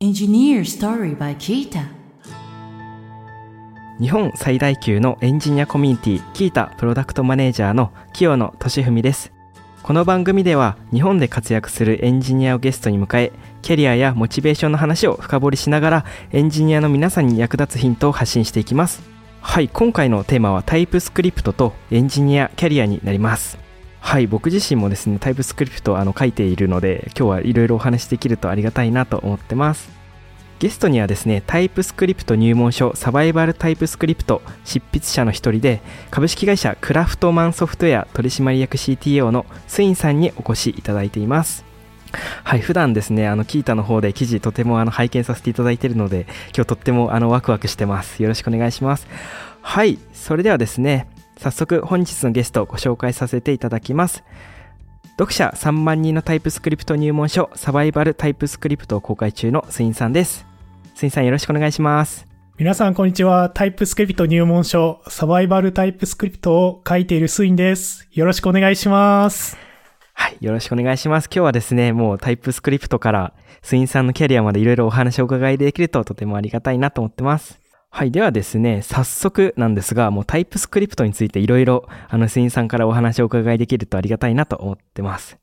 [0.00, 1.82] Engineer Story by Kita
[3.98, 9.32] 日本最大級のエンジニアコミュニティキータプロダクトマネージャーの清野俊文です。
[9.82, 19.02] この番組では日本で活躍するエンジニアをゲストに迎えキャリアやモチベーションの話を深掘りしながらエンジニアの皆さんに役立つヒントを発信していきます。
[19.40, 23.58] はい今回のテーマはタイプスクリプトとエンジニアキャリアになります。
[24.00, 29.98] はい僕自身もですねタイプスクリプトあの書いているので今日はいろいろお話しできるとありがたいなと思ってます。
[30.58, 35.80] ゲストにはですねタイプスクリプト入門書サバイバルタイプスクリプト執筆者の一人で
[36.10, 41.64] 株式会社クラフトマンソフトウェア取締役 CTO のスインさんにお越しいただいています。
[42.42, 48.22] はい普段ですねあのキータの方で記事とてもあの拝見させていただいているので今日とってもあのワクワクしてます。
[48.22, 49.06] よろしくお願いします。
[49.60, 51.06] はいそれではですね
[51.38, 54.24] 早速本日のゲストをご紹介させていただきます
[55.12, 60.48] 読者3万人のタイプスクリプト入門書サバイバルタイプスクリプトを公開中のスインさんです
[60.98, 62.26] スインさんよろしくお願いします。
[62.56, 63.50] 皆さん、こんにちは。
[63.50, 68.08] タイプスクリプト入門書、サバイバルタイプスクリプトを書いているスインです。
[68.10, 69.56] よろしくお願いします。
[70.12, 71.26] はい、よろしくお願いします。
[71.26, 77.60] 今日はですね、もうタイプスクリプトからスインさんのキャリアまでいろいろお話をお伺いできるととてもありがたいなと思ってます。
[77.90, 85.38] はい、ではですね、早速なんですが、もうタイプスクリプトについていろいろあのスインさんからお話をお伺いできるとありがたいなと思ってます。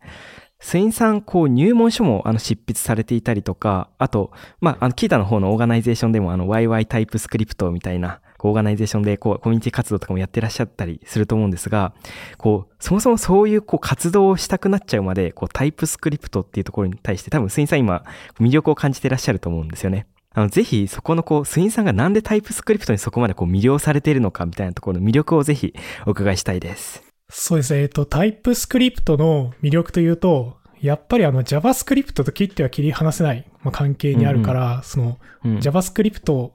[0.59, 11.93] suin さん、こう、入門書も、あの、執筆されていたりとか、あと、まあ、あの、 Qiita の方の organization でも、あの、YY タイプスクリプトみたいな、こう organization で、こう、コミュニティ活動とかもやってらっしゃったりすると思うんですが、
[12.38, 18.03] こう、そもそもそういう、こう、活動をしたくなっちゃうまで、こう、 TypeScript っていうところに対して、多分、 suin さん今、
[18.39, 20.07] 魅力を感じてらっしゃると思うんですよね。
[20.36, 25.73] あの、ぜひ、そこの、こう、 suin さんがなんで TypeScript にそこまで、こう、魅了されているのか、みたいなところの魅力をぜひ、
[26.05, 27.02] お伺いしたいです。
[27.30, 27.81] そうですね。
[27.81, 36.52] えっと、タイプスクリプトの魅力というと、やっぱりあの JavaScript と切っては切り離せない、まあ、関係にあるから、そのうん JavaScript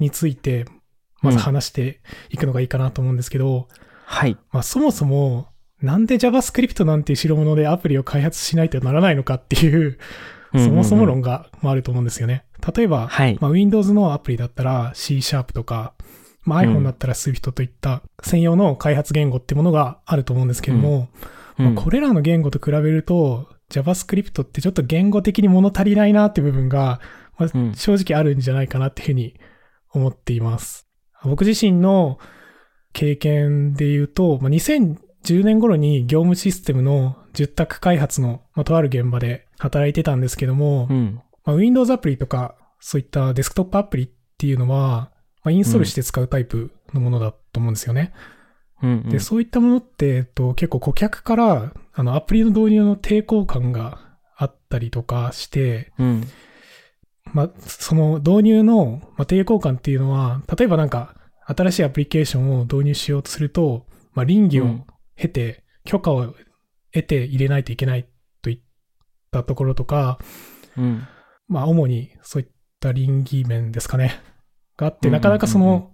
[0.00, 0.64] について
[1.20, 3.68] まず話していくのがいいかなと思うんですけど、
[4.06, 4.38] はい。
[4.52, 5.48] まあそもそも
[5.82, 9.98] なんで JavaScript なんて代物でアプリを開発しないとならないのかっていう、
[10.54, 12.44] そもそも論がまああると思うんですよね。
[12.74, 13.38] 例えば、はい。
[13.40, 15.94] まあ、Windows のアプリだったら C シャープとか、
[16.44, 21.08] まあ、うん iPhone だったら Swift といった専用の開発言語ってものがあると思うんですけども、
[21.58, 27.00] うんまあこれらの言語と比べると JavaScript ってちょっと言語的に物足りないなって部分が、
[27.36, 29.34] まあうん正直あるんじゃないかなっていうふうに
[29.92, 30.88] 思っています。
[31.24, 32.18] 僕自身の
[32.92, 41.20] 経験で言うと、まあ、2010年頃に業務システムの受託開発の、まあ、とある現場で働いてたんですけども、うん。
[41.48, 45.10] まあ、Windows アプリとか、そういったデスクトップアプリっていうのは、
[45.42, 48.12] まあ、インストールして使うタイプのものだと思うんですよね。
[48.82, 49.08] うんうん。
[49.08, 53.98] で、そういったものって、えっと、結構顧客から、あの、アプリの導入の抵抗感が
[54.36, 56.24] あったりとかして、うん。
[57.32, 61.14] まあ、その導入の、まあ、抵抗感っていうのは、例えばなんか、
[61.46, 64.84] 新しいアプリケーションを導入しようとすると、まあ、倫理をうん
[65.16, 66.34] 経て、許可を
[66.92, 68.06] 得て入れないといけない
[68.42, 68.60] といっ
[69.30, 70.18] たところとか、
[70.76, 71.08] うん。
[71.48, 72.48] まあ、主にそういっ
[72.80, 74.20] た倫理面ですかね。
[74.76, 75.92] があって、なかなかその、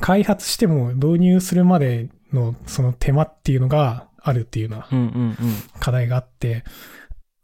[0.00, 5.34] 開発しても導入するまでのその手間っていうのがあるっていうような。
[5.80, 6.64] 課題があって、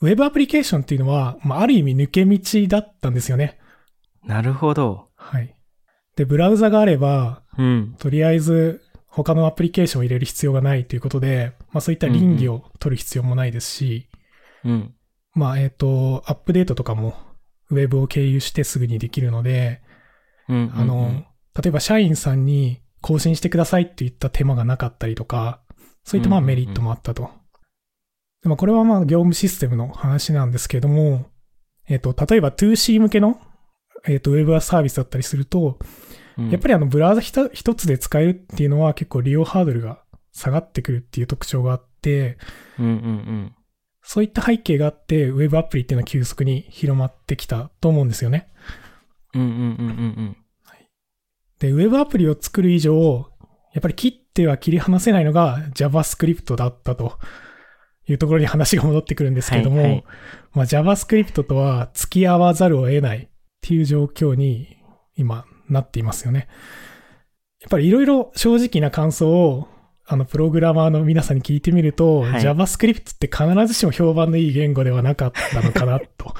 [0.01, 2.39] ウェブアプリケーションっていうのは、まあ、ある意味抜け道
[2.69, 3.59] だったんですよね。
[4.25, 5.09] なるほど。
[5.17, 5.57] はい。
[6.17, 7.97] で、ブラウザがあれば、うん。
[7.99, 14.09] とりあえず他のアプリケーションを入れる必要がないということで、まあそういった倫理を取る必要もないですし、
[14.65, 14.95] うん。
[15.35, 17.15] まあえっ、と、アップデートとかも
[17.71, 19.83] ウェブを経由してすぐにできるので、
[20.49, 20.73] うん。
[20.75, 21.25] あの、
[21.61, 25.61] 例えば社員さんに更新してくださいって言った手間がなかったりとか、
[26.05, 27.31] そういったまあうんうんうんメリットもあったと。
[28.43, 31.27] でもこれはまあ業務システムの話なんですけども、
[31.89, 33.41] えっ、と、例えば 2C 向けの、
[34.07, 35.79] えっ、と、ウェブサービスだったりすると、
[36.37, 37.21] うん、やっぱりあのブラウザ
[37.53, 40.03] 一つで使えるっていうのは結構利用ハードルが
[40.33, 42.39] 下がってくるっていう特徴があって、
[42.79, 43.55] うんうんうん。
[44.11, 48.49] そういった背景があって、ウェブアプリっていうのは急速に広まってきたと思うんですよね。
[49.35, 49.63] うんうんうんう
[50.23, 50.37] ん
[51.59, 53.27] で、ウェブアプリを作る以上、
[53.75, 57.19] やっぱり切っては切り離せないのが JavaScript だったと
[58.07, 60.05] いうところに話が戻ってくるんですけども、はいはい
[60.55, 63.29] まあ、JavaScript とは付き合わざるを得ないっ
[63.61, 64.79] ていう状況に
[65.17, 66.49] 今なっていますよね。
[67.61, 69.69] やっぱりいろいろ正直な感想を
[70.11, 76.35] あのプログラマーの皆さんに聞いてみると、はい JavaScript って必ずしも評判のいい言語ではなかったのかなと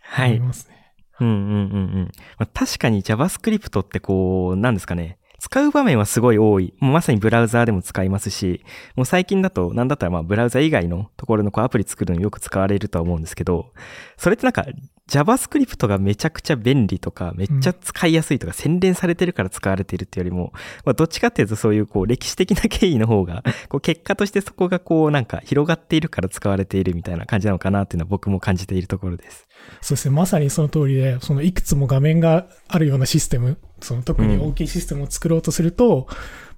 [0.00, 0.34] はい。
[0.34, 0.94] 思いますね。
[1.20, 1.56] うんうんうんう
[2.02, 2.12] ん。
[2.38, 5.18] まあ、確かに JavaScript ってこう、なんですかね。
[5.44, 6.72] 使う場面はすごい多い。
[6.80, 8.64] もうまさにブラウザーでも使いますし、
[8.96, 13.70] もう最近だと、なんだったらまあブラウザ以外のところのこうアプリ作るのによく使われるとは思うんですけど、
[14.16, 14.64] それってなんか
[15.06, 20.54] JavaScript がめちゃくちゃ便利とか、めっちゃ使いやすいとか、洗練されてるから使われてるっていうよりも、
[20.86, 29.46] まあどっちかっていうとそういうこう歴史的な経緯の方が、こう結果としてそこがこうなんか広がっているから使われているみたいな感じなのかなっていうのは僕も感じているところです。
[29.82, 30.14] そうですね。
[30.14, 36.08] まさにその通りで、そのいくつも画面があるようなシステム、その特に大きいシステムを作ろうとすると、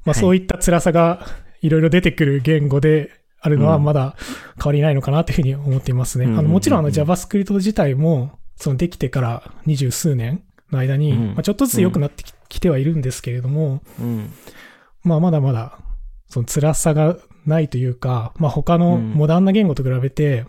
[0.04, 1.26] まあそういった辛さが
[1.60, 4.16] いろいろ出てくる言語であるのはまだ
[4.62, 6.26] 変わりないのかなというふうに思っていますね。
[6.26, 6.38] うん。
[6.38, 11.26] あのもちろんあの JavaScript 自体も、そのできてから二十数年の間に、うん。
[11.34, 14.32] まあちょっとずつ良くなってききてはいるんですけれども、うん。
[15.02, 15.78] まあまだまだ、
[16.28, 19.12] その辛さがないというか、まあ他のうん。
[19.12, 20.44] モダンな言語と比べて、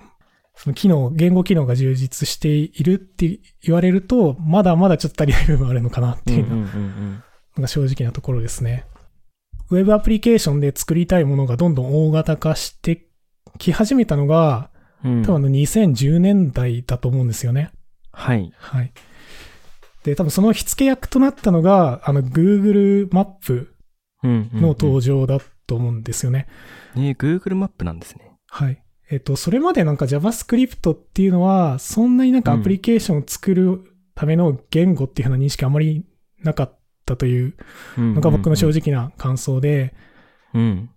[0.58, 7.24] その機能、言語機能が充実しているって言われると、まだまだちょっと足りない部分あるのかなっていうのうんうんうん
[7.62, 8.86] が正直なところですね。
[9.70, 13.08] ウェブアプリケーションで作りたいものがどんどん大型化して
[13.58, 14.70] き始めたのが、
[15.04, 15.22] うん。
[15.24, 17.72] 多分あの2010年代だと思うんですよね。
[18.12, 18.52] はい。
[18.58, 18.92] はい。
[20.04, 23.76] で、多分その火付け役となったのが、あの Google マップ
[24.24, 26.48] うんうんうんの登場だと思うんですよね。
[26.96, 28.32] ね Google マップなんですね。
[28.50, 28.84] はい。
[29.10, 36.06] えっと、それまでなんか JavaScript っていうのは、そんなになんかアプリケーションを作るための言語っていうふうな認識あまり
[36.44, 37.56] なかったという
[37.98, 39.94] のが僕の正直な感想で、
[40.54, 40.90] うん。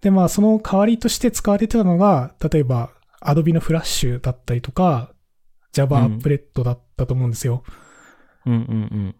[0.00, 5.12] で、まあその代わりとして使われてたのが、例えば Adobe のフラッシュだったりとか、
[5.72, 7.64] Java アップレットだったと思うんですよ。
[8.46, 8.64] うんうんう
[9.08, 9.16] ん。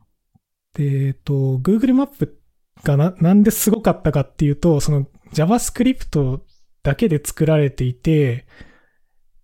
[0.74, 2.40] で、えっと、Google マップ
[2.84, 6.40] がな、なんですごかったかっていうと、その JavaScript
[6.88, 8.46] だけで作られていて、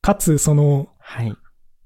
[0.01, 1.37] かつそのはい。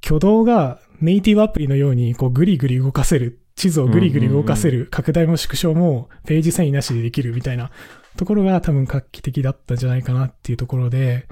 [0.05, 7.73] 挙動がネイティブアプリのようにこうグリグリ動かせる、地図をグリグリ動かせる、拡大も縮小もページ遷移なしでできるみたいな
[8.17, 11.27] ところが多分画期的だったんじゃないかなっていうところで、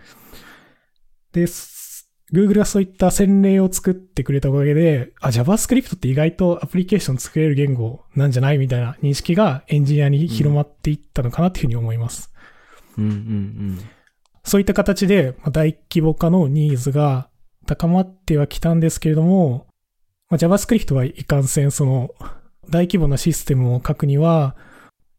[1.33, 12.35] で、す Google がそういった洗礼を作ってくれたおかげで、あ、JavaScript って意外とアプリケーション作れる言語なんじゃないみたいな認識がエンジニアに広まっていったのかなっていうふうに思います。
[12.99, 13.79] うんうん
[14.47, 17.29] そういった形でまあ大規模化のニーズが
[17.67, 19.67] 高まってはきたんですけれども、
[20.31, 22.11] まあ、JavaScript はいかんせんその
[22.71, 24.57] 大規模なシステムを書くには、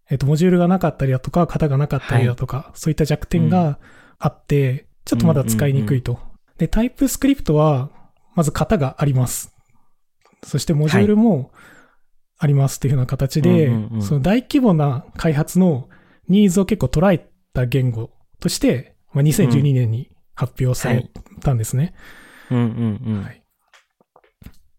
[0.09, 3.79] えっと、モジュールがなかったりだとか、型がなかったりだとか、そういった弱点が
[4.19, 6.19] あって、ちょっとまだ使いにくいと。
[6.57, 7.89] で、TypeScript は、
[8.35, 9.53] まず型があります。
[10.43, 11.51] そしてモジュールも
[12.37, 14.01] ありますっていうふうな形で、うんうんうん。
[14.01, 15.89] その大規模な開発の
[16.27, 21.09] ニーズを結構捉えた言語として、まあ、2012年に発表され
[21.41, 21.93] たんですね。
[22.49, 22.57] うん。
[22.57, 22.67] うんう
[23.19, 23.27] ん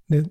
[0.08, 0.22] で、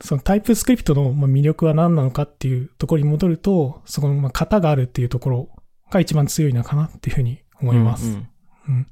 [0.00, 5.48] そのタイプスクリプトのまあ魅力は何なのかっていうところに戻ると、そこのまあ型があるっていうところ
[5.90, 8.06] が一番強いのかなっていうふうに思います。
[8.06, 8.28] うんうん
[8.68, 8.86] うん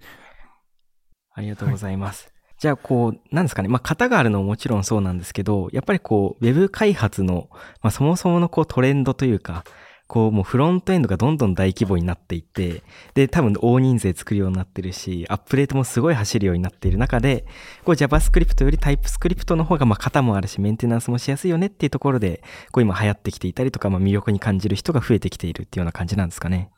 [1.36, 2.32] ありがとうございます。
[2.58, 3.68] じゃあ、こう、なんですかね。
[3.68, 7.48] まあ、型があるのももちろんそうなんですけど、やっぱりこう、ウェブ開発の、
[7.82, 9.62] まあ、そもそものこう、トレンドというか、
[10.06, 12.82] こう、もうフロントエンドがどんどん大規模になっていって、
[13.14, 17.44] で、多分大人数で作るようになってるし、アップデートもすごい走るようになっている中で、
[17.84, 26.70] こう JavaScript より TypeScript の方が、まあ、型もあるし、メンテナンスもしやすいよねっていうところで、こう今流行ってきていたりとか、まあ、魅力に感じる人が増えてきているっていうような感じなんですかね。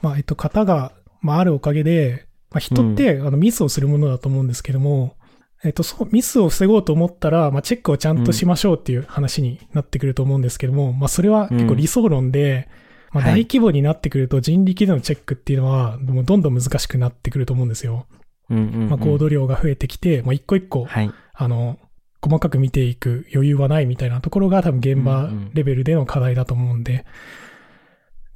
[0.00, 5.14] まあ、えっと、型が、まあ、あるおかげで、まあ、人って、あの、ミスをするものだと思うんですけども、
[5.62, 12.68] えっと、そう、ミスを防ごうと思ったら、まあ、チェックをちゃんとしましょうっていう話になってくると思うんですけども、まあ、それは結構理想論で、
[13.12, 18.06] まあ、はい大規模になってくると人力でのチェックっていうのは、もうどんどん難しくなってくると思うんですよ。
[18.48, 18.88] うんうん、うん。
[18.88, 21.10] まあ、コード量が増えてきて、まあ、一個一個、はい。
[21.34, 21.78] あの、
[22.22, 27.04] 細かく見ていく余裕はないみたいなところが多分現場レベルでの課題だと思うんで、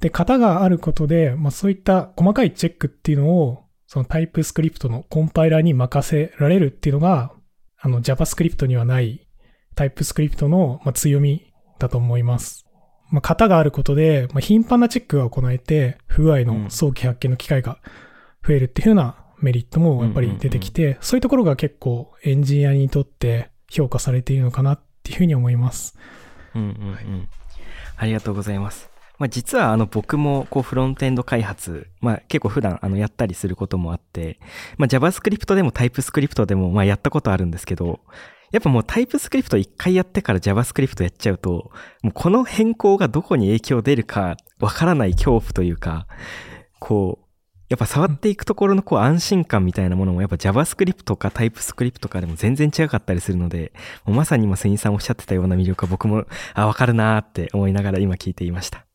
[0.01, 3.64] で、型があることで、まあそういった細かいチェックっていうのを、
[3.95, 7.31] そのタイプスクリプトのコンパイラーに任せられるっていうのが、
[7.79, 9.25] あの JavaScript にはない
[9.73, 12.65] タイプスクリプトのまあ強みだと思います。
[13.09, 17.77] まあ型があることで、まあ頻繁なチェックが行えて、不具合の早期発見の機会が
[18.45, 25.97] 増えるっていうふうなメリットもやっぱり出てきて、そういうところが結構エンジニアにとって評価されているのかなっていうふうに思います。
[26.53, 27.29] うんうんうん。
[27.95, 28.94] ありがとうございます。
[29.17, 34.39] まあ、実はあの僕もこうフロントエンド開発、まあ、結構普段あのやったりすることもあって、
[34.77, 38.01] まあ、JavaScript でも TypeScript でもまあやったことあるんですけど、
[38.51, 41.71] やっぱもう TypeScript 一回やってから JavaScript やっちゃうと、
[42.03, 46.07] もうこの変更がどこに影響出るかわからない恐怖というか、
[46.79, 47.25] こう、
[47.67, 53.73] やっぱ触っていくところのこう安心感みたいなものもやっぱ JavaScript とか TypeScript かでも全然違かったりするので、
[54.05, 58.85] まさに今、スインさんおっしゃってたような魅力は僕も、あ、わかるなーって思いながら今聞いていました。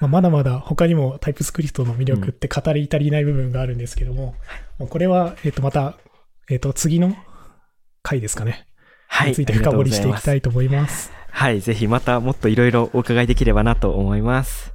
[0.00, 4.34] まあ、まだまだ他にもタイプスクリプトの魅力って語り足りない部分があるんですけども、
[4.78, 5.96] もうこれは、えっ、と、また、
[6.50, 7.16] えっ、と、次の
[8.02, 8.66] 回ですかね。
[9.08, 9.30] はい。
[9.30, 10.38] について深掘りしていきたい。
[10.38, 11.10] いと思います。
[11.30, 11.60] はい。
[11.60, 14.74] ぜひまたもっといろいろお伺いできればなと思います。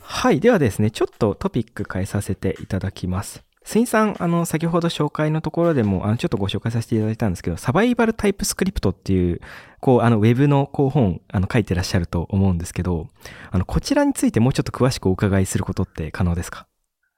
[0.00, 0.40] はい。
[0.40, 3.44] ではですね、ちょっとトピック変えさせていただきます。
[3.62, 9.40] スイさん、あの、先ほど紹介のところでも、あの、ちょっとご紹介させていただいたんですけど、サバイバルタイプスクリプトっていう、
[9.80, 13.08] こう、あの、ウェブの、こう、本、あの、書いてらっしゃると思うんですけど、
[13.50, 16.66] あの、こちらについてもうちょっと詳しくお伺いすることって可能ですか？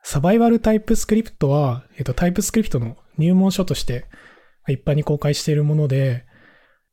[0.03, 4.07] サバイバルタイプスクリプトは、えっ、と、タイプスクリプトの入門書として
[4.69, 6.27] 一般に公開しているもので、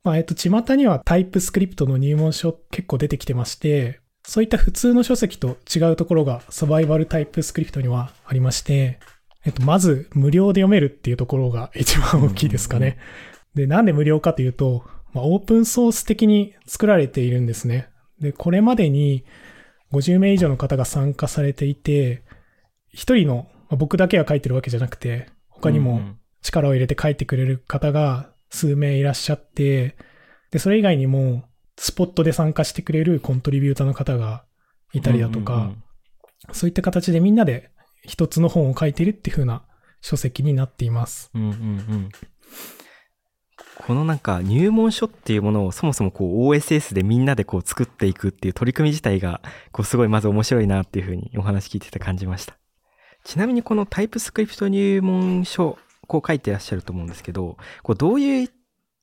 [0.04, 9.00] まあ、えっ、と、巷にはタイプスクリプトの入門書結構出てきてまして、そういった普通の書籍と違うところがサバイバルタイプスクリプトにはありまして、
[9.44, 12.98] えっと、まず無料で読めるっていうところが一番大きいですかね。
[13.54, 17.88] で、なんで無料かというと、まあ、オープンソース的に作られているんですね。
[18.20, 19.24] で、これまでに
[19.92, 22.22] 50名以上の方が参加されていて、
[22.92, 26.00] 一人の、まあ僕だけが書いてるわけじゃなくて、他にも
[26.42, 29.96] 力を入れて書いてくれる方が数名いらっしゃって、
[30.50, 31.44] で、それ以外にも、
[31.76, 34.44] スポットで参加してくれるコントリビューターの方が
[34.92, 35.72] いたりだとか、
[36.52, 37.70] そういった形でみんなで
[38.02, 39.62] 一つの本を書いてるっていう風な
[40.00, 41.30] 書籍になっています。
[41.34, 42.08] うんうんうん
[43.86, 49.40] このなんか入門書っていうものをそもそもこう OSS でみんなでこう作っていくっていう取り組み自体が
[49.72, 52.56] こうすごいまず面白いなっていうふうにお話聞いてて感じました。
[53.24, 58.50] ちなみにこのタイプスクリプト入門書こう書いてらっしゃると思うんですけど、こうどういう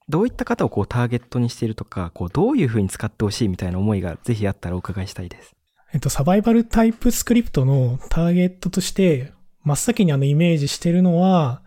[0.09, 5.56] どういった方をこうターゲットにしているとか、こうどういうふうに使ってほしいみたいな思いがぜひあったらお伺いしたいです。
[5.97, 11.63] えっと、サバイバルタイプスクリプトのターゲットとして、真っ先にあのイメージしてるのは、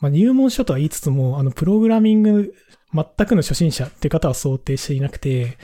[0.00, 2.52] まあ、入門書とは言いつつも、あの、プログラミング
[2.92, 5.58] 全くの初心者っていう方は想定していなくて、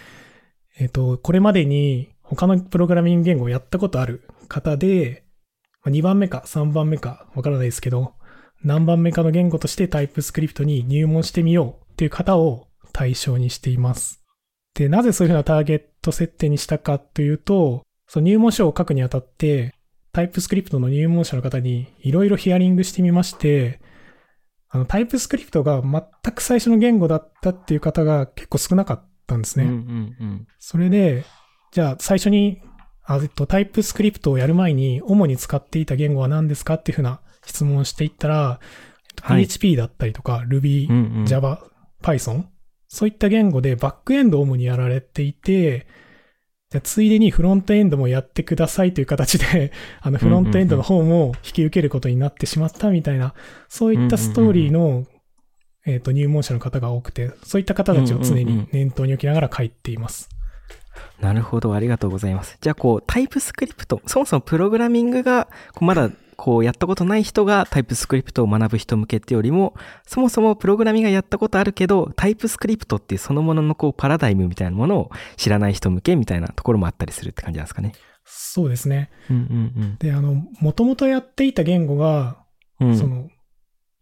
[0.79, 5.25] えっと、これまでに他のプログラミング言語をやったことある方で、
[5.83, 8.13] ま2番目か3番目かわからないですけど、
[8.63, 14.26] 何番目かの言語としてタイプスクリプトに入門してみようっていう方を対象にしています。
[14.77, 19.75] で、なぜそういうふうなターゲット設定にしたかというと、その入門書を書くにあたって、
[20.13, 23.81] タイプスクリプトの入門者の方にいろいろヒアリングしてみまして、
[24.69, 29.65] あの、タイプスクリプトが全く最初の言語だったっていう方が結構少なかったんですね。
[29.65, 30.47] うんうんうん。
[30.59, 31.25] それで、
[31.73, 32.61] じゃあ最初に、
[33.05, 41.63] あえっと、タイプスクリプトをやる前に主に使っていた言語は何ですかっていうふうな質問をしていったら、えっとはい PHP だったりとか Ruby、うんうん、Java、
[42.03, 42.45] Python、
[42.89, 45.87] そういった言語でバックエンドを主にやられていて、
[46.71, 53.35] じゃあついでにフロントエンドもやってくださいという形で、 あのフロントエンドの方も引き受けることになってしまったみたいな、
[53.69, 55.07] そういったストーリーの、
[55.87, 60.29] えっと、入門者の方が多くて、そういった方たちを常に念頭に置きながら書いています。
[61.21, 62.59] なるほど、ありがとうございます。
[62.61, 69.75] じゃあ、こう、タイプスクリプト、そもそもプログラミングが、こうまだ、こう、やったことない人がタイプスクリプトを学ぶ人向けってよりも、
[70.07, 77.93] そもそもプログラミングがやったことあるけど、タイプスクリプトっていうそのもののこう、パラダイムみたいなものを知らない人向けみたいなところもあったりするって感じなんですかね。
[78.25, 79.11] そうですね。
[79.31, 82.39] うんうんで、あの、もともとやっていた言語が、
[82.81, 82.89] うん。
[82.89, 83.29] うん、その、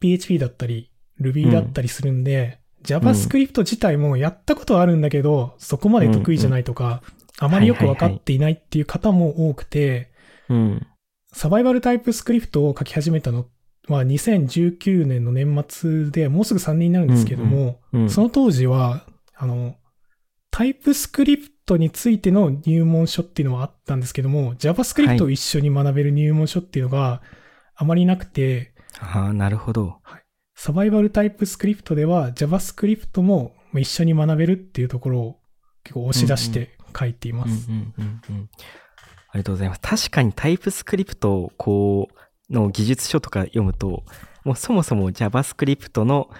[0.00, 7.02] PHP だったり、Ruby だったりするんで、JavaScript 自体もやったことはあるんだけど、そこまで得意じゃないとか、
[7.38, 10.12] あまりよくわかっていないっていう方も多くて、
[10.48, 10.86] うん。
[11.34, 13.46] サバイバルタイプスクリプトを書き始めたの
[13.88, 18.10] は2019年の年末で、もうすぐ3年になるんですけども、うん。
[18.10, 19.74] その当時は、あの、
[20.50, 27.20] タイプスクリプトについての入門書っていうのはあったんですけども、JavaScript を一緒に学べる入門書っていうのが
[27.74, 29.98] あまりなくて、ああ、なるほど。
[30.54, 35.40] サバイバルタイプスクリプトでは JavaScript も一緒に学べるっていうところを
[35.82, 37.68] 結構押し出して書いています。
[37.68, 38.48] うんうんうんうん。
[39.34, 39.80] ありがとうございます。
[39.80, 44.04] 確かにタイプスクリプトこう、の技術書とか読むと、
[44.44, 46.30] もうそもそも JavaScript の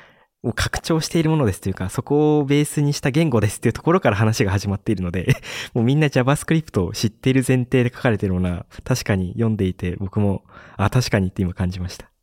[0.44, 5.36] を拡張しているものですというか、そこをベースにした言語ですというところから話が始まっているので、
[5.74, 10.44] もうみんな JavaScript を知っている前提で書かれているものは確かに読んでいて、僕も、
[10.76, 12.13] あ、確かにって今感じました。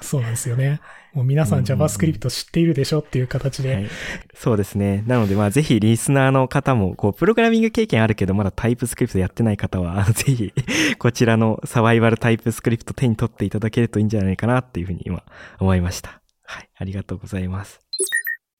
[0.00, 0.80] そうなんですよね。
[1.12, 3.88] もう皆さん JavaScript 知っているでしょっていう形で、はい、
[4.34, 5.02] そうですね。
[5.06, 10.52] なので、まあ、ぜひリスナーの方も、こう、プログラミング経験あるけど、まだタイプスクリプトやってない方は、 ぜひ、
[10.98, 15.24] こちらのサバイバルタイプスクリプト手に取っていただけるといいんじゃないかなっていうふうに今、
[15.58, 16.20] 思いました。
[16.44, 16.68] はい。
[16.76, 17.80] ありがとうございます。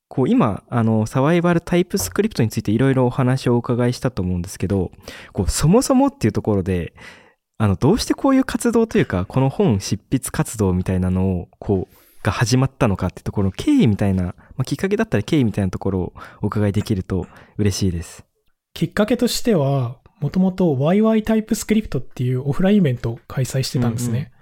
[0.08, 4.90] こう、今、あの、サバイバルタイプスクリプトについていろいろお話をお伺いしたと思うんですけど、
[5.32, 6.94] こう、そもそもっていうところで、
[7.60, 17.26] あの、どうしてこういう活動というか、この本執筆活動みたいなのを、こう、が始まったのかってところの経緯みたいな、まあ、きっかけだったら経緯みたいなところをお伺いできると
[17.58, 18.24] 嬉しいです。
[18.72, 24.32] きっかけとしては、もともと YY タイプスクリプトっていうオフラインイベントを開催してたんですね。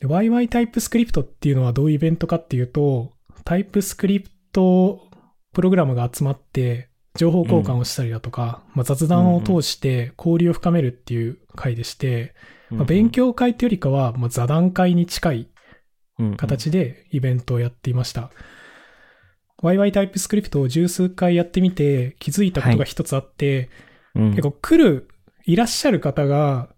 [0.00, 3.12] で YY タイプスクリプトっていうのはどういうイベントかっていうと、
[3.44, 5.06] タイプスクリプト
[5.52, 12.34] プログラムが集まって情報交換をしたりだとか、まあ、雑談を通して交流を深めるっていう会でして、
[12.70, 15.48] まあ、勉強会っていうよりかは、まあ、座談会に近い
[16.36, 18.30] 形でイベントをやっていました。
[19.62, 23.70] YY タイプスクリプトを十数回やってみて気づいたことが一つあって、
[24.14, 25.08] うん結構来る、
[25.46, 26.68] いらっしゃる方が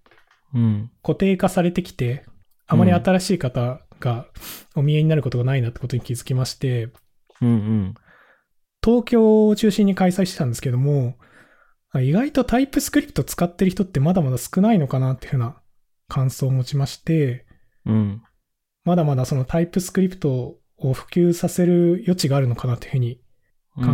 [0.54, 0.90] うん。
[1.02, 2.24] 固定化されてきて、
[2.66, 4.26] あまり新しい方が
[4.74, 6.90] お見えになることがないなってことに気づきまして、
[7.42, 7.94] うんうん。
[8.84, 11.16] 東京を中心に開催してたんですけども、
[11.90, 15.56] あ意外とタイプスクリプト使ってる人ってまだまだ少ないのかなっていうふうな
[16.08, 17.46] 感想を持ちまして、
[17.86, 18.22] うん。
[18.84, 23.20] まだまだそのタイプスクリプトを普及させる余地があるのかなというふうに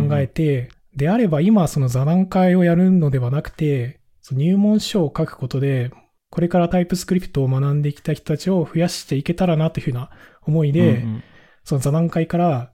[0.09, 5.91] 考えて、であれば今その座談会をやるのではなくて、入門書を書くことで、
[6.29, 10.09] これからタイプスクリプトを学んできた人たちを増やしていけたらなというふうな
[10.45, 11.23] 思いで、うん
[11.63, 12.71] その座談会から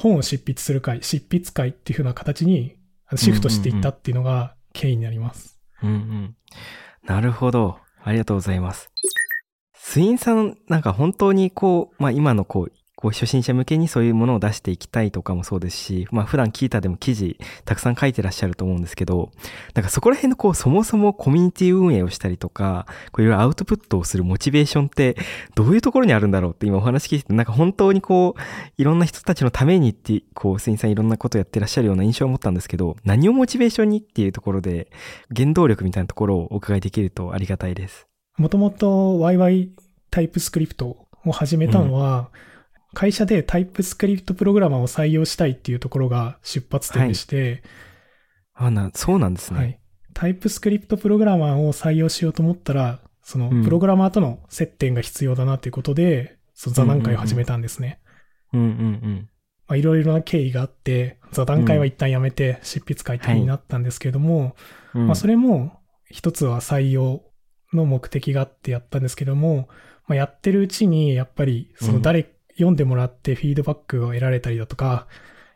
[0.00, 2.76] 本を執筆する会、執筆会っていう風な形に
[3.16, 5.60] シフトしていったっていうのが経緯になります。
[5.82, 6.36] うんうん。
[7.04, 7.78] なるほど。
[8.02, 8.90] ありがとうございます。
[9.74, 19.32] スインさん、なんか本当にこう、まあ今のこう、こう初心者向けにそういうものを出していきたいとかもそうですし、まあ普段キータでも記事たくさん書いてらっしゃると思うんですけど、
[19.74, 25.16] なんかそこら辺のこうそもそもコミュニティ運営をしたりとか、こういろいろアウトプットをするモチベーションって
[25.54, 28.40] どういうところにあるんだろうって今お話聞いてて、なんか本当にこう、
[28.76, 34.90] いろんな人たちのためにって、こう、スインさんいろんなことやってらっしゃるような印象を持ったんですけど、何をモチベーションにっていうところで、
[35.34, 38.06] 原動力みたいなところをお伺いできるとありがたいです。
[38.36, 39.70] もともと YY
[40.10, 42.30] タイプスクリプトを始めたのは、
[42.94, 47.62] 会社でタイプスクリプトプログラマーを採用したいっていうところが出発点でして、
[48.54, 49.58] あ、な、そうなんですね。
[49.58, 49.80] はい。
[50.12, 58.00] タイプスクリプトプログラマーを採用しようと思ったら、そのうんプログラマーとの接点が必要だなということで、その座談会を始めたんですね。
[58.52, 59.28] うんうん
[59.68, 64.56] まあ、いろいろな経緯があって、座談会は一旦やめて執筆会っていう風になったんですけれども、
[64.94, 65.06] うん。
[65.06, 67.22] まあそれ、れも一つは採用
[67.72, 69.68] の目的があってやったんですけども、
[70.08, 75.06] まあ、やってるうちにやっぱりその誰、読んでもらってフィードバックを得られたりだとか、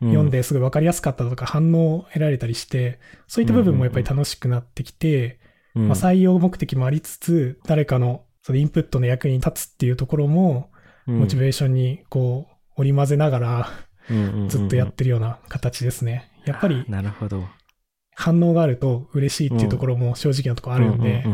[0.01, 5.39] 読んですごい分かりやすかったとか反応を得られたりして、そういった部分もやっぱり楽しくなってきて、
[5.75, 10.69] うん、まあ、採用目的もありつつ、誰かのそのインプットの役に立つっていうところも、
[11.05, 13.69] モチベーションにこう織り交ぜながら
[14.47, 16.31] ずっとやってるような形ですね。
[16.45, 17.47] やっぱりなるほど。
[18.15, 21.25] 反応があると嬉しいっていうところも正直なところあるんで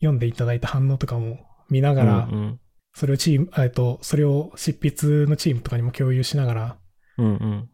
[0.00, 2.60] 読んでいただいた反応とかも見なうん、がらう、ん
[2.94, 6.76] それをチーム、えっと、それを執筆のチームとかにも共有しながら、
[7.18, 7.68] うんうん。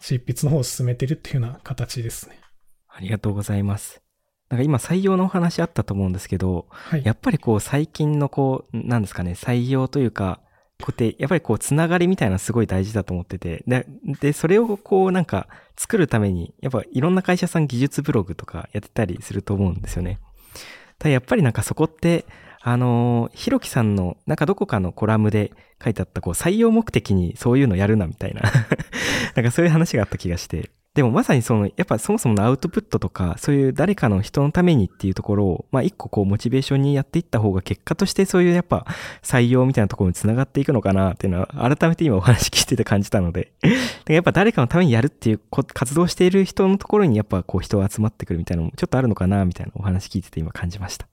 [0.00, 2.40] 執筆の方を進めてるっていうような形ですね。
[2.88, 4.02] ありがとうございます。
[4.50, 7.02] なんか今採用のお話あったと思うんですけど、はい。
[7.04, 10.40] やっぱりこう最近のこう、なんですかね、採用というか、
[10.80, 13.86] こうやって、やっぱりこう、つながりみたいなのすごい大事だと思ってて、で、
[14.20, 20.20] で、それをこう、なんか、作るために、やっぱいろんな会社さん技術ブログとかやってたりすると思うんですよね。
[20.98, 22.24] ただやっぱりなんかそこって、
[22.60, 28.42] あのーひろきさんの、なんかどこかのコラムで書いてあった、こう、採用目的にそういうのやるな、みたいな。
[29.34, 30.70] なんかそういう話があった気がして。
[30.94, 38.84] でもまさにその、やっぱそもそものアウトプットとか、そういう誰かの人のためにっていうところを、まあ一個こうモチベーションにやっていった方が結果としてそういうやっぱ
[39.22, 43.52] 採用みたいなところにつながっていくのかなっていうのは改めて今お話聞いてて感じたので。
[44.08, 51.06] やっぱ誰かのためにやるっていう活動している人のところにやっぱこう人が集まってくるみたいなのもちょっとあるのかなみたいなお話聞いてて今感じました。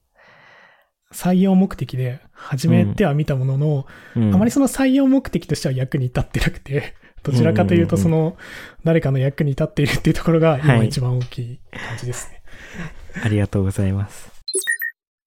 [1.16, 8.36] 採用目的で始めてはみたものの、うん、あまりその採用目的としては役に立ってなくて、どちらかというとその、
[8.84, 12.42] 誰かの役に立っているっていうところが今はい一番大きい感じですね。
[13.24, 14.30] ありがとうございます。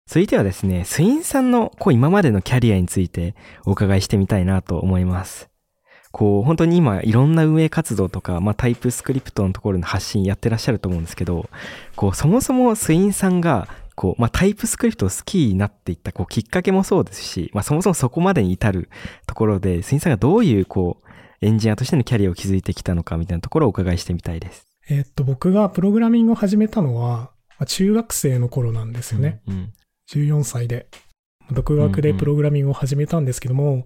[0.05, 3.33] 続いてはですね、スインさんのこう今までのキャリアについて
[3.65, 5.49] お伺いしてみたいなと思います。
[6.11, 11.49] こう本当に今いろんな運営活動とか、まあ、タイプスクリプトのところの発信やってらっしゃると思うんですけど、
[11.95, 13.67] こうそもそもスインさんが
[13.99, 18.89] こう、まあ、タイプスクリプトを好きになっていったこうきっかけもそうですし、まあ、そもそもそこまでに至る
[19.27, 24.65] ところで、スインさんがどういうこうエンジニアとしてのキャリアを築いてきたのかみたいなところをお伺いしてみたいです。
[24.89, 29.41] えーっと、僕がプログラミングを始めたのは、まあ中学生の頃なんですよね。
[29.47, 29.73] うん。
[30.09, 30.87] 14歳で。
[31.51, 33.85] 独学でプログラミングを始めたんですけども、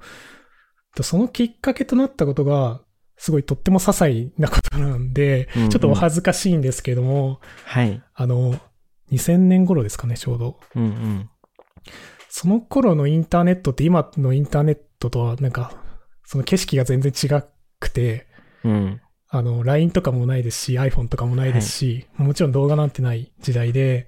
[1.01, 2.81] そのきっかけとなったことが、
[3.17, 7.99] すごいとっても些細なことなんで、うんうんちょっとお恥ずかしいんですけども、はい。
[8.13, 8.59] あの、
[9.13, 10.59] 2000年頃ですかね、ちょうど。
[10.75, 11.29] うんうん。
[12.29, 15.73] その頃のインターネットって今のインターネットとはなんか、
[16.25, 17.27] その景色が全然違
[17.79, 18.27] くて、
[18.63, 19.01] うん。
[19.29, 24.07] あの、LINE とかもないですし、iPhone とかもないですし、もちろん動画なんてない時代で、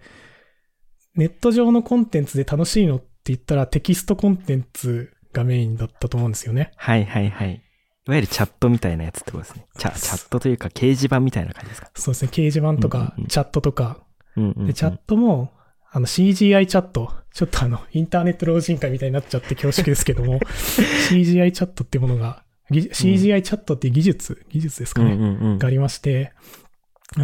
[1.16, 6.72] ネット上のコンテンツで楽しいのって言ったらテキストコンテンツがメインだったと思うんですよね。
[6.76, 7.54] はいはいはい。
[7.54, 9.66] いわゆるチャットみたいなやつってことですね。
[9.78, 11.90] チャチャットというか掲示板みたいな感じですか？
[11.96, 12.30] そうですね。
[12.32, 14.05] 掲示板とかチャットとか。
[14.38, 14.68] うんうん、うん。
[14.68, 15.54] で、チャットも、
[15.92, 17.12] あの CGI チャット。
[17.34, 20.40] ちょっとあの、インターネット老人会みたいになっちゃって恐縮ですけども、
[21.10, 25.14] CGI チャットっていうものが、ぎ CGI チャットっていう技術、技術ですかうんね。
[25.16, 25.58] うんうん。
[25.60, 26.34] がありまして、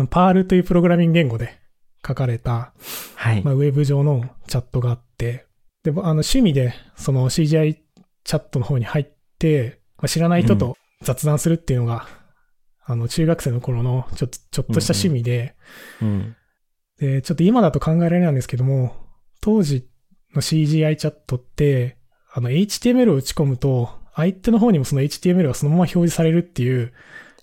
[0.10, 1.60] パールというプログラミング言語で
[2.06, 2.74] 書かれた、
[3.16, 3.42] はい。
[3.44, 5.48] まあ、ウェブ上のチャットがあって、
[5.84, 7.78] で、ぼあの趣味でその CGI
[8.24, 9.08] チャットの方に入っ
[9.40, 12.08] て、まあ、知らない人と雑談するっていうのが、
[12.84, 15.56] あの、中学生の頃のちょっと、ちょっとした趣味で、
[16.02, 16.36] うん。
[17.02, 18.96] で、ちょっと今だと考えられないんですけども、
[19.42, 19.90] 当時
[20.36, 21.98] の CGI チャットって、
[22.32, 26.94] あの、HTML を打ち込むと、相手の方にもその HTML がそのまま表示されるっていう、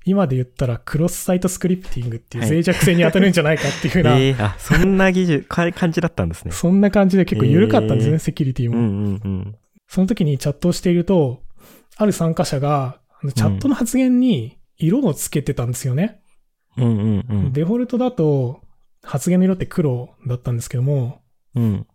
[0.05, 6.53] 今で言ったらクロスサイトスクリプティングっていうはい脆弱性に当たるんじゃないかっていうふうな、ええあ、そんな技術、か感じだったんですね。
[6.53, 8.79] そんな感じで結構緩かったんですね、へーセキュリティも。
[8.79, 9.57] うんうんうん。
[9.88, 11.42] その時にチャットをしていると、
[11.97, 16.21] ある参加者が、あのチャットの発言に色をつけてたんですよね。
[16.77, 17.53] うんうんうん。
[17.53, 18.61] デフォルトだと、
[19.03, 21.23] 発言の色って黒だったんですけども、
[21.55, 21.87] うん。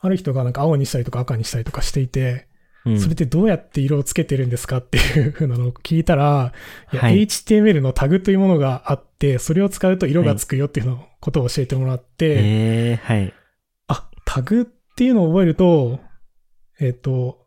[0.00, 2.48] ある人がなんか青にしたりとか赤にしたりとかしていて、
[2.84, 3.00] うん。
[3.00, 6.52] それってどうやって色をつけてるんですかっていう風なのを聞いたら、
[6.92, 13.34] いやはい HTML のタグというものがあって、それを使うと色がつくよっていうのことを教えてもらって、ええはい。
[13.88, 16.00] あ、タグっていうのを覚えると、
[16.80, 17.46] えっ、と、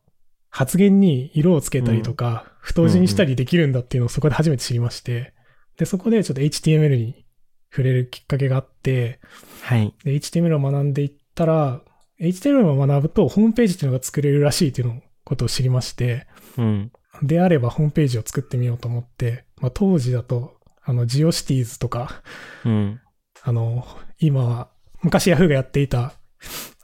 [0.50, 5.34] 発言に色をつけたりとか、太字にしたりできるんだっていうのをそこで初めて知りまして、
[5.78, 7.27] で、そこでちょっと HTML に
[7.70, 9.20] 触れるきっかけがあって、
[9.62, 9.94] はい。
[10.04, 11.82] で、HTML を学んでいったら、
[12.20, 16.28] HTML を学ぶとホームページっていうのが作れるらしいっていうのことを知りまして、
[16.58, 16.92] うん。
[17.22, 22.22] であればホームページを作ってみようと思って、まあ当時だと、あの、ジオシティーズとか、
[22.64, 23.02] うん。
[23.44, 23.86] あの、
[24.20, 24.70] 今は、
[25.02, 26.14] 昔 Yahoo がやっていた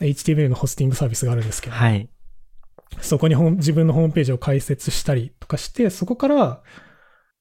[0.02, 2.10] HTML のホスティングサービスがあるんですけど、はい。
[3.02, 6.62] そこに自分のホームページを開設したりとかして、そこから、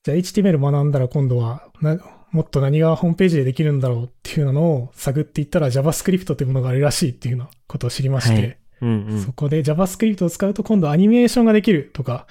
[0.03, 1.99] じゃあ HTML 学んだら今度はな、
[2.33, 9.33] もっと何がホームページでできるんだろうっていうのを探っていったら JavaScript というものがあるらしいっていうようなことを知りまして、はいうんうんそ。
[9.33, 12.27] こで JavaScript を使うと今度アニメーションができるとか、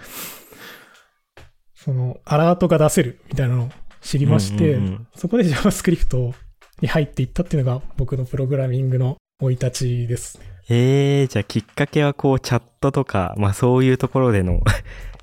[1.75, 3.69] そのアラートが出せるみたいなのを
[4.01, 6.33] 知りまして、うんうんうんそこで JavaScript
[6.81, 10.45] に入っていったっていうのが僕のプログラミングの生い立ちですね。
[10.69, 14.61] ええじゃあきっかけはこうチャットとか、まあそういうところでの、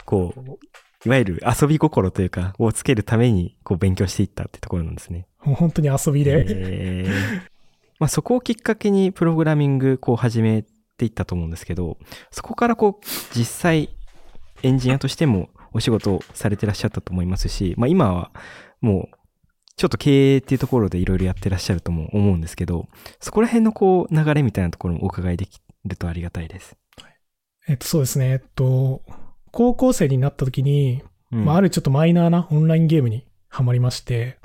[0.04, 0.58] こう、
[1.04, 5.26] いわゆる遊び心というか、をつけるためにこう勉強していったってところなんですね。
[5.44, 7.58] もう本当に遊びで、えー
[8.00, 10.64] まあそこをきっかけにプログラミングこう始め
[10.96, 11.98] ていったと思うんですけど、
[12.30, 13.06] そこからこう
[13.36, 13.88] 実際
[14.62, 18.30] エンジニアとしてもお仕事をされてらっしゃったと思いますし、まあ今は
[18.80, 19.16] もう
[19.76, 22.86] ちょっと経営っていうところでいろいろやってらっしゃるとも思うんですけど、
[23.18, 26.76] そこら辺のこう流れみたいなところもお伺いできるとありがたいです。
[27.66, 29.02] えっとそうですね、えっと、
[29.52, 31.44] 高校生になった時に、うん。
[31.44, 34.38] まあ、あるちょっとマイナーなオンラインゲームにハマりまして、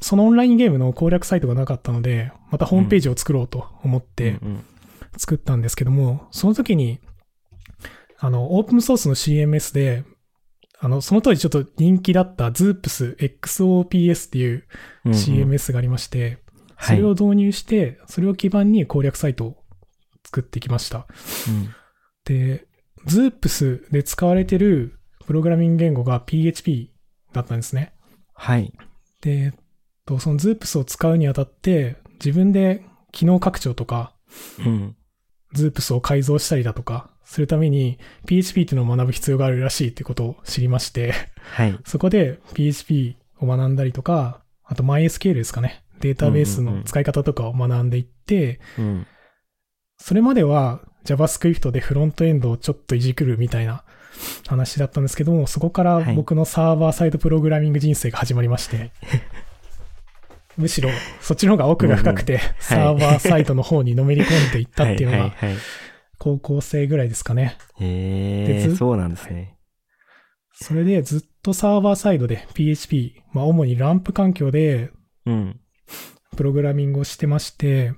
[0.00, 4.64] そのオンラインゲームの攻略サイトがなかったので、またホームページを作ろうと思ってうんうん。
[5.16, 7.00] 作ったんですけども、その時に、
[8.18, 10.04] あの、オープンソースの CMS で、
[10.80, 14.64] あの、その当時ちょっと人気だった Zoops XOPS っていう
[15.04, 15.18] うんうん。
[15.18, 16.38] CMS がありまして、
[16.78, 16.98] そはい。
[16.98, 19.56] れを導入して、それを基盤に攻略サイトを
[20.24, 21.08] 作ってきました。
[21.48, 21.74] うん。
[22.24, 22.67] で、
[23.06, 26.92] Zoops で使われてるプログラミング言語が PHP
[27.32, 27.92] だったんですね。
[28.34, 28.72] はい。
[29.20, 29.52] で、
[30.06, 34.14] とその Zoops を使うにあたって、自分で機能拡張とか、
[34.58, 34.96] うん。
[35.54, 41.78] Zoops を改造したりだとか、するために PHP っていうのを学ぶ必要があるらしいってことを知りまして、はい。
[41.84, 45.84] そこで PHP を学んだりとか、あと MySQL ですかね。
[46.00, 49.06] データベースの使い方とかを学んでいって、うん。
[49.98, 50.80] それまでは
[51.14, 53.84] JavaScript でフロントエンドをちょっといじくるみたいな
[54.46, 58.90] 話だったんですけども、そこからはい僕のサーバーサイドプログラミング人生が始まりまして、
[60.56, 60.90] むしろ
[61.20, 65.58] そっちの方が奥が深くて、サーバーサイドの方にのめり込んでいったっていうのがはいはいはい。
[66.18, 67.56] 高校生ぐらいですかね。
[67.78, 69.56] へえ、そうなんですね。
[70.52, 74.90] それでずっとサーバーサイドで PHP、まあ主にランプ環境で
[75.24, 75.60] うん。
[76.36, 77.94] プログラミングをしてまして、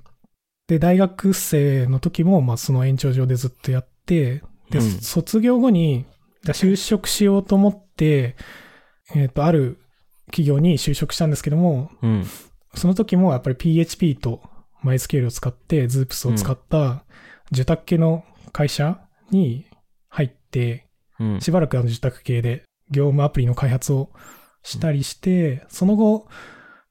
[0.71, 6.05] で、大学生の時も、まあその延長上でずっとやって、で、うん卒業後に、
[6.45, 8.37] 就職しようと思って、
[9.13, 9.79] えっ、と、ある
[10.27, 12.25] 企業に就職したんですけども、うん。
[12.73, 14.41] その時もやっぱり PHP と
[14.85, 17.03] MySQL を使って、Zoops を使った
[17.51, 19.65] 受託系の会社に
[20.07, 20.87] 入って、
[21.19, 21.41] うん。
[21.41, 24.09] しばらくあの受託系で業務アプリの開発を
[24.63, 26.29] したりして、その後、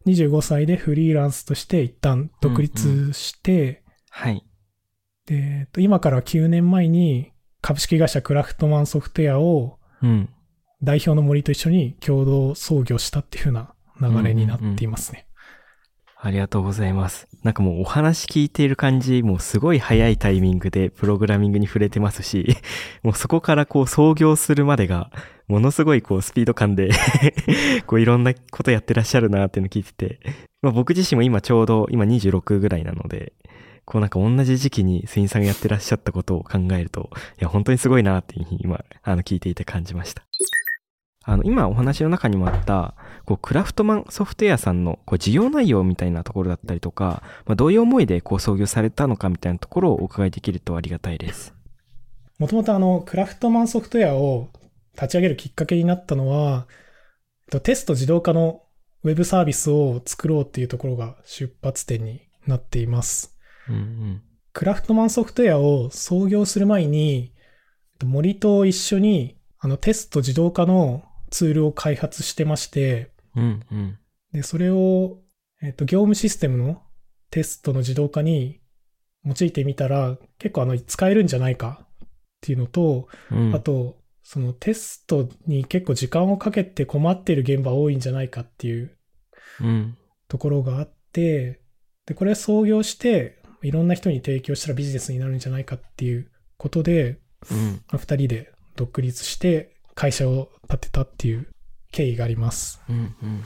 [0.07, 4.45] 25歳でフリーランスとして一旦独立して、はい。
[5.27, 10.29] で、えっと今から9年前に株式会社クラフトマンソフトウェアをうん。
[10.83, 15.27] 代表の森と一緒に共同創業したっていう風な流れになっていますね。
[16.23, 17.29] ありがとうございます。
[17.43, 22.57] なんかもうお話聞いている感じ、もうすごい早いタイミングでプログラミングに触れてますし、
[23.03, 25.11] もうそこからこう創業するまでが、
[25.51, 26.91] ものすごいこうスピード感で
[27.87, 30.21] こういろんなことやってらっしゃるなっていうの聞いてて、
[30.63, 33.33] まあ、僕自身も今ちょうど今26ぐらいなので、
[33.85, 37.11] こうなんか同じ時期にスインさんがやってらっしゃったことを考えると、
[37.41, 40.23] いや本当にすごいなっていうふうに今、あの聞いていて感じました。
[41.25, 42.95] あの、今お話の中にもあった、
[43.27, 51.55] こう、クラフトマンソフトウェアさんの、こう、事業内容みたいなところだったりとか、まあ、どういう思いで、こう、創業されたのかみたいなところをお伺いできるとありがたいです。
[52.39, 54.49] もともとあの、クラフトマンソフトウェアを
[54.95, 56.67] 立ち上げるきっかけになったのは、
[57.47, 58.63] えっとテスト自動化の
[59.03, 63.39] ウェブサービスを作ろうっていうところが出発点になっています。
[63.69, 64.23] うんうん。
[64.53, 73.99] クラフトマンソフトウェアを創業する前に、えっと森と一緒にあのテスト自動化のツールを開発してまして、うんうん。
[74.33, 75.19] で、それを、
[75.63, 76.83] えっと、業務システムの
[77.31, 78.61] テストの自動化に
[79.25, 82.09] 用いてみたら、結構あの、使えるんじゃないかっ
[82.41, 88.97] ていうのと、うん、あと、そのテストに結構時間をかけて困っている現場多いんじゃないかっていう
[89.61, 89.97] うん。
[90.29, 91.61] ところがあって、
[92.07, 97.19] で、これ創業して、いろんな人に提供したらビジネスになるんじゃないかっていうことで、
[97.51, 97.83] うん。
[97.89, 101.49] まあ二人で独立して会社を建てたっていう
[101.93, 102.81] 経緯があります。
[102.89, 103.45] うんうん。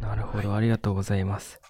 [0.00, 1.60] なるほど、ありがとうございます。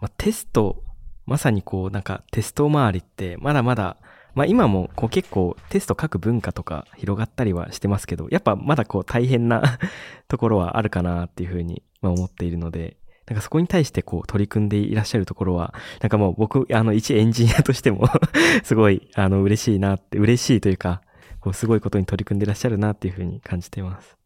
[0.00, 0.82] まあ、テスト、
[1.26, 3.98] まさにこう、なんかテスト周りって、まだまだ、
[4.34, 9.78] まあ今もこう結構テスト書く文化とか広がったりはしてますけど、やっぱまだこう大変な
[10.28, 18.06] ところはあるかなっていうふうにまあ思っているので、なんかそこに対してこう取り組んでいらっしゃるところは、なんかもう僕、あの一エンジニアとしても
[18.62, 21.02] すごいあの嬉しいなって、嬉しいというか、
[21.40, 24.16] こうすごいことに取り組んでいらっしゃるなっていうふうに感じています。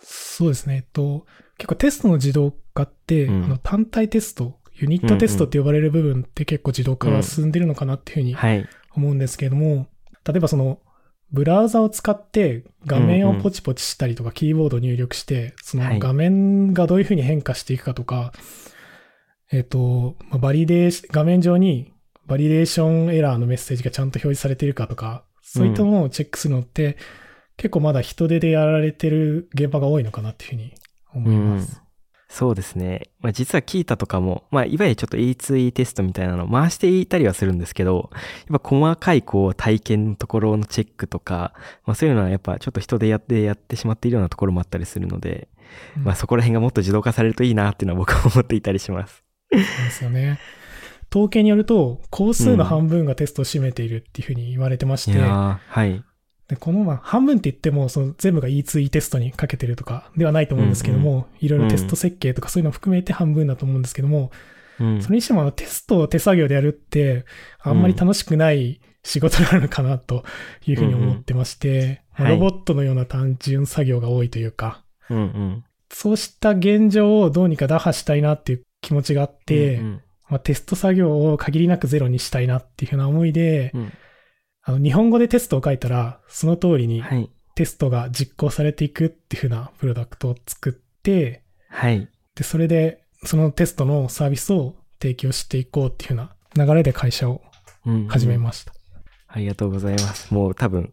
[0.00, 0.76] そうですね。
[0.76, 1.26] えっと、
[1.58, 8.68] 結構テストの自動化って、うんあの単体テスト、ユニットテストって呼ばれる部分って結構自動化が進んでるのかなっていうふうにはい。
[8.96, 9.86] 思うんですけれども、
[10.26, 10.80] 例えばその、
[11.32, 18.32] ブラウザを使って画面をポチポチしたりとか、キーボード入力して、そはいの画面がどういうふうに変化していくかとか、
[19.52, 21.92] えっ、と、まあバリデーシ画面上に
[22.26, 26.96] バリデーションエラーのメッセージがちゃんと表示されているかとか、そういったものをチェックするのって、
[27.56, 30.74] 結構まだ人手でやられてる現場が多いのかなっていうふうに
[31.14, 31.85] 思います。
[32.28, 33.08] そうですね。
[33.20, 38.10] まあ実はキータとかも、まあいわゆるちょっと E2E テストみたいなのを回していたりはするんですけど、
[38.50, 41.52] やっぱ細かいこう体験のところのチェックとか、
[41.84, 45.48] まあそういうのはやっぱちょっと人でやってやってしまっているようなところもあったりするので、
[45.96, 49.24] うんまあそこら辺がもっと自動化されるといいなっていうのは僕は思っていたりします。
[49.52, 50.38] そうですよね。
[51.10, 56.02] 統計によると、工数の半分がテストを占めているっていうふうに言われてまして、いやーはい。
[56.48, 64.30] で、この、まあ、半分って言っても、その全部が E2E テストにかけてるとかではないと思うんですけども、いろいろテスト設計とかそういうのを含めて半分だと思うんですけども、
[64.78, 65.02] うん。
[65.02, 67.24] それにしてもあのテストを手作業でやるって、
[67.60, 70.24] あんまり楽しくない仕事なのかなと
[70.66, 72.30] いうふうに思ってまして、うんうん。
[72.30, 72.38] はい。
[72.38, 75.64] ロボットのような単純作業が多いというか、うんうん。
[75.90, 80.02] そうした現状をどうにか打破したいなっていう気持ちがあって、うん。
[80.28, 83.92] まあ、テスト作業を限りなくゼロにしたいなっていうふうな思いで、うん
[84.68, 87.30] あの日本語でテストを書いたら、その通りにはい。
[87.54, 92.06] テストが実行されていくっていう風なプロダクトを作って、はい。
[92.34, 96.16] で、それでそのテストのサービスを提供していこうっていう風
[96.56, 97.40] な流れで会社を
[97.86, 98.74] うんうん始めました。
[99.28, 100.34] ありがとうございます。
[100.34, 100.90] もう多分、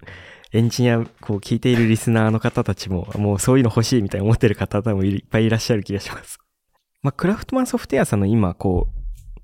[0.51, 6.37] エンジニア、こう聞いているリスナーの方たちも、もうそういうの欲しいみたいに思ってる方多分いっぱいいらっしゃる気がします。
[7.01, 9.02] まあ、クラフトマンソフトウェアさんの今、こう、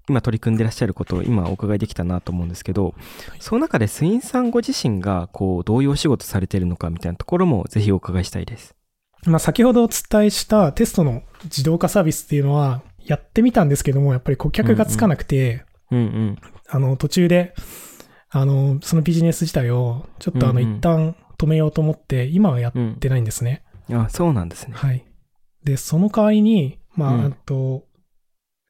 [0.10, 2.96] 今取り組んでらっしゃることを今お伺いできたなと思うんですけど、
[3.40, 8.76] その中でスインさんご自身が、こう、どういうお仕事されてるのかみたいなところもぜひお伺いしたいです。
[9.26, 17.54] まあ、先ほどお伝えしたテストの自動化サービスっていうのは、やってみたんですけども、やっぱり顧客がつかなくて、うんあの、途中で、
[18.30, 22.92] あの、そのビジネス自体を、ちょっとあの、うんうん一旦止めようと思って、今はやうん。
[22.94, 23.64] ってないんですね。
[23.88, 24.02] うん。
[24.02, 24.74] あ、そうなんですね。
[24.76, 25.06] はい。
[25.64, 27.84] で、その代わりに、まあ、うんあと、う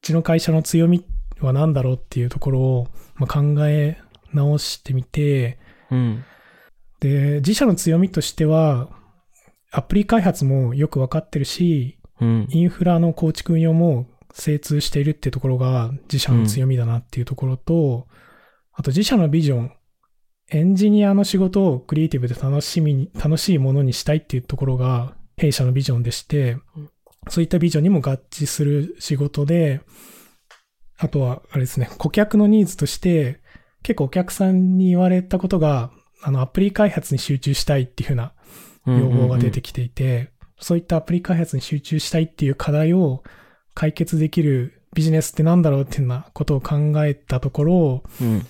[0.02, 1.04] ちの会社の強み
[1.46, 3.98] は何だろうっていうところを、まあ、考え
[4.32, 5.58] 直してみて、
[5.90, 6.24] うん。
[7.00, 8.88] で、自社の強みとしては、
[9.72, 12.46] アプリ開発もよくわかってるし、うん。
[12.50, 18.06] インフラの構築運用も精通しているっていうところが自社の強みだなっていうところと、
[18.72, 19.72] あと自社のビジョン、
[20.52, 26.90] エンジニアの仕事をクリエイティブで楽しみに、楽しいものにしたいっていうところが弊社のビジョンでしてうん、
[27.28, 29.80] そういったビジョンにも合致する仕事で、
[31.00, 33.40] あとは、あれですね、顧客のニーズとして、
[33.82, 35.90] 結構お客さんに言われたことが、
[36.22, 38.34] あの、アプリ開発に集中したいっていう風な
[38.86, 43.22] 要望が出てきていて、そういったアプリ開発に集中したいっていう課題を
[43.72, 48.46] 解決できるビジネスってなんだろうっていうようなことを考えたところ、うん。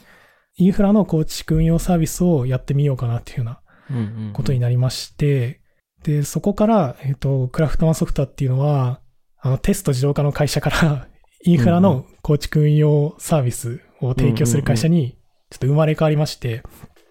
[0.56, 3.60] インフラの構築運用サービスをやってみようかなっていうような
[3.90, 5.60] うんうんことになりまして、
[6.02, 9.00] で、そこから、えっ、と、クラフトマンソフトっていうのは、
[9.38, 11.08] あの、テスト自動化の会社から、
[11.42, 15.16] インフラの構築運用サービスを提供する会社に、
[15.50, 16.62] ちょっと生まれ変わりまして、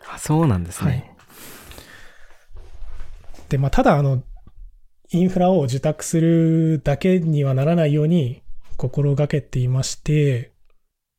[0.08, 1.16] あそうなんですね。
[3.50, 4.24] で、まあ、ただ、あの、
[5.12, 8.44] インフラを受託するだけにはならないように
[8.78, 10.54] 心がけていまして、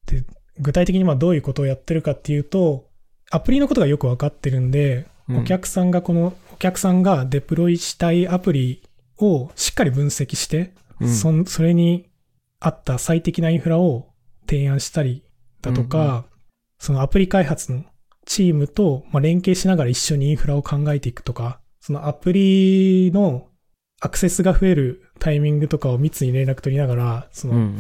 [0.06, 0.24] で、
[0.58, 2.88] 具体的にまあどういうことをやってるかっていうと、
[3.30, 5.38] アプリのことがよくわかってるんで、うん。
[5.38, 8.82] お客さんがこの、お客さんがデプロイしたいアプリ
[9.18, 11.08] をしっかり分析して、うん。
[11.08, 12.09] そんそれに
[12.60, 14.10] 合った最適なインフラを
[14.48, 15.24] 提案したり
[15.62, 16.40] だとか、うん
[16.80, 17.84] そのアプリ開発の
[18.24, 23.48] チームと、まあ、連携しながら一緒にインフラを考えていくとか、そのアプリの
[24.00, 27.76] アクセスが増えるタイミングとかを密に連絡取りながら、そのうんうん。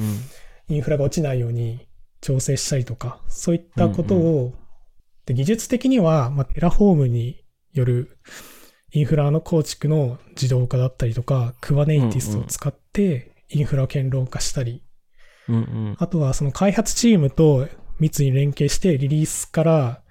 [0.68, 1.88] インフラが落ちないように
[2.20, 4.52] 調整したりとか、そういったことを、
[5.24, 8.18] で技術的には、まあ、 Terraform による
[8.92, 14.82] インフラの構築の自動化だったりとか、Kubernetes を使ってインフラを堅牢化したり、
[15.48, 15.96] うんうん。
[15.98, 20.02] あとはその開発チームと密に連携してリリースから、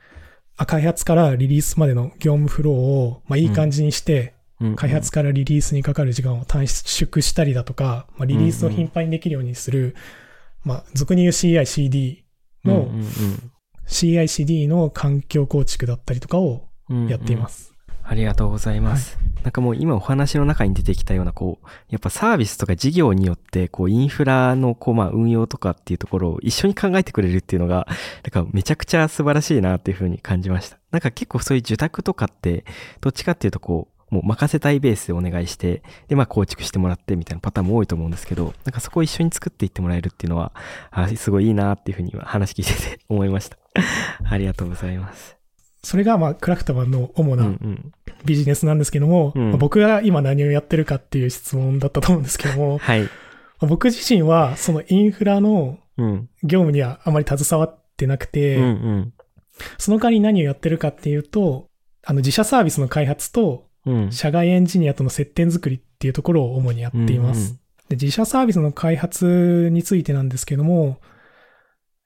[0.58, 4.40] あ開発からリリースまでの業務フローを、まあ、いい感じにして、うん
[4.76, 9.96] 開発からリリースにかかる時間を短縮したりだとか、まあ、リリースを頻繁にできるようにする、
[10.66, 12.26] まあ、俗に言う CI/CD
[12.66, 13.06] の、うん
[13.88, 16.68] CI/CD の環境構築だったりとかを
[17.08, 17.69] やっています。
[18.10, 19.20] ありがとうございます。
[19.44, 27.88] なんかもう今お話の中に出てきたような、こう、やっぱサービスとか事業によって、こう、インフラの、こう、まあ、運用とかっていうところを一緒に考えてくれるっていうのが、
[28.24, 30.80] なんかめちゃくちゃ素晴らしいなっていうふうに感じました。
[30.90, 32.66] なんか結構そういう受託とかって、
[33.00, 40.52] どっちかっていうとこう、もう任せたいベースでお願いして、で、まあ構築してもらってみたいなパターンも多いと思うんですけど、なんかそこを一緒に作っていってもらえるっていうのは、
[40.90, 43.58] あすごいいいなっていうふうには話聞いてて思いました。
[44.28, 45.40] ありがとうございます。
[45.84, 47.36] それが、まあ、クラフトマンの主。
[47.36, 47.92] なん
[48.26, 53.04] ビジネスなんですけども、うんまあ僕が今何をやってるかっていう質問だったと思うんですけども、 はい。
[53.04, 53.10] ま
[53.62, 56.30] あ僕自身はそのインフラのうん。
[56.44, 59.14] 業務にはあまり携わってなくて、うんうん。
[59.78, 61.68] その代わりに何をやってるかっていうと、
[62.06, 64.12] あの自社サービスの開発とうん。
[64.12, 67.60] 社外エンジニアとの接点作りっていうところを主にやっています。
[67.90, 71.00] で自社サービスの開発についてなんですけども、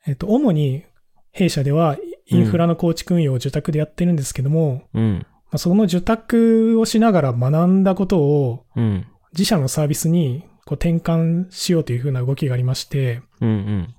[0.07, 0.85] えっと、主に
[1.31, 5.25] 弊社ではインフラの構築運用を受託でやってるんですけども、うん。
[5.53, 9.05] まあその受託をしながら学んだことをうん。
[9.33, 13.95] 自社のサービスにこう転換しようというふうな動きがありまして、うんうん。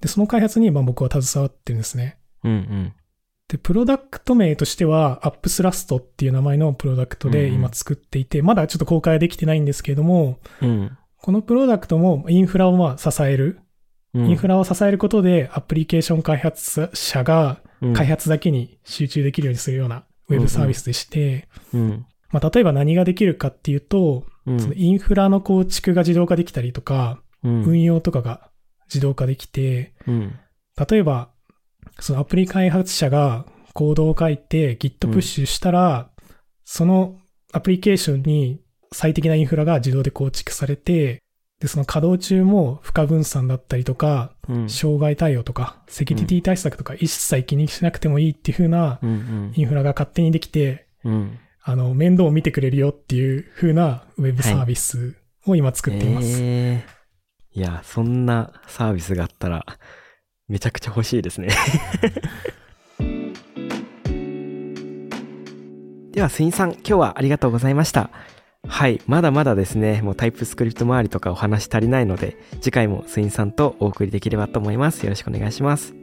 [0.00, 2.18] で、その開発にまあ僕は携わってるんですね。
[2.44, 2.92] うんうん。
[3.48, 10.98] で、プロダクト名としては、アップスラストっていう名前のプロダクトでうんうん今作っていて、まだちょっと公開はできてないんですけれども、うん。
[11.20, 13.60] このプロダクトもインフラをまあ支える、
[14.14, 22.06] インフラを支えることでアプリケーション開発者がラ開発だけに集中できるようにするようなウェブサービスでして、うん。
[22.30, 24.60] まあ例えば何ができるかっていうと、うん。
[24.60, 27.64] そのインフラの構築が自動化できたりとか、うん。
[27.64, 28.50] 運用とかが
[28.86, 30.38] 自動化できて、うん。
[30.90, 31.30] 例えば、
[32.00, 36.10] そのアプリ開発者がコードを書いて Git プッシュしたら、
[36.64, 37.16] その
[37.52, 38.60] アプリケーションに
[38.92, 41.22] 最適なインフラが自動で構築されて、
[41.60, 44.68] で、その稼働中も負荷分散だったりとか、うん。
[44.68, 49.52] 障害対応とか、セキュリティ対策とか一切気にしなくてもいいっていう風なうん。
[49.54, 51.38] インフラが勝手にできて、うん。
[51.62, 55.16] あの、面倒を見てくれるよっていう風なウェブサービス
[55.46, 56.38] を今作っています。
[56.40, 56.98] えー
[57.58, 59.66] いや、そんなサービスがあったら、
[60.46, 61.48] めちゃくちゃ欲しいですね。
[66.12, 68.10] では、スインさん、今日はありがとうございました。
[68.66, 75.04] はい、まだまだですね、もうタイプスクリプト周りとかお話足りないので、次回もスインさんとお送りできればと思います。
[75.04, 75.94] よろしくお願いします。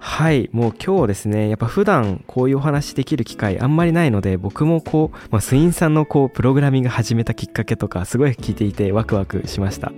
[0.00, 9.92] はい、もう今日ですね、やっぱ普段こういうお話できる機会あんまりないので、僕もこう、まあ、スインさんのこう、プログラミング始めたきっかけとか、すごい聞いていてワクワクしました。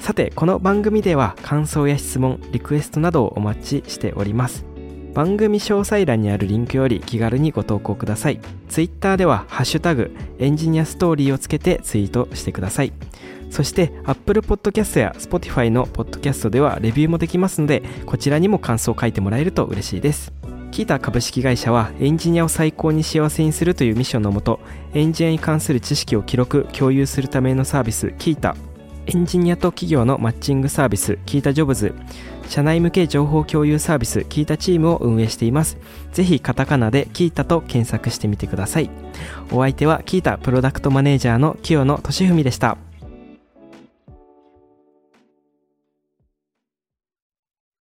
[0.00, 4.73] さて、この番組では感想や質問、リクエストなどをお待ちしております。
[5.14, 8.40] 番組詳細欄にあるリンクより気軽にご投稿ください。
[8.68, 12.92] ツイッターでは、ハッシュタグ、エンジニアストーリーをつけてツイートしてください。
[13.48, 20.32] そして、Apple Podcast や Spotify の Podcast ではレビューもできますので、こちらにも感想を書いてもらえると嬉しいです。
[20.72, 24.58] キータ株式会社はエンジニアを最高に幸せにするというミッションのもと、
[24.94, 28.56] エンジニアに関する知識を記録、共有するためのサービス、キータ
[29.06, 31.94] エンジニアと企業のマッチングサービス、キータジョブズ、
[32.54, 35.76] 社内向け情報共有サービス、キータチームを運営しています。
[36.12, 38.90] ぜひカタカナでキータと検索してみてください。
[39.50, 42.78] お相手はキータプロダクトマネージャーの清野俊文でした。